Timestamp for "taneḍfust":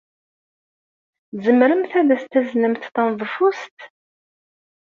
2.93-3.77